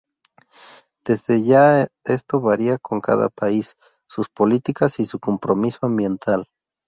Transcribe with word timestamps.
Desde 1.05 1.43
ya 1.43 1.87
esto 2.05 2.39
varía 2.41 2.79
con 2.79 3.01
cada 3.01 3.29
país, 3.29 3.75
sus 4.09 4.29
políticas 4.29 4.99
y 4.99 5.05
su 5.05 5.19
compromiso 5.19 5.85
ambiental. 5.85 6.47